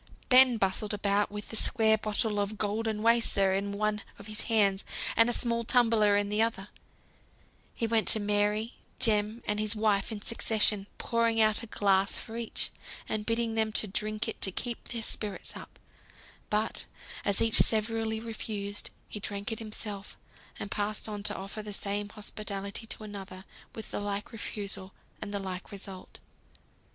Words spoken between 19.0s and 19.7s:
he drank it